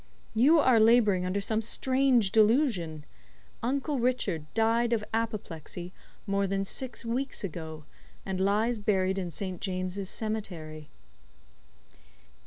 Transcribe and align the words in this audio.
You 0.33 0.57
are 0.57 0.79
labouring 0.79 1.27
under 1.27 1.39
some 1.39 1.61
strange 1.61 2.31
delusion. 2.31 3.05
Uncle 3.61 3.99
Richard 3.99 4.51
died 4.55 4.93
of 4.93 5.03
apoplexy 5.13 5.93
more 6.25 6.47
than 6.47 6.65
six 6.65 7.05
weeks 7.05 7.43
ago, 7.43 7.85
and 8.25 8.41
lies 8.41 8.79
buried 8.79 9.19
in 9.19 9.29
St. 9.29 9.61
James's 9.61 10.09
Cemetery." 10.09 10.89
II. 11.95 11.99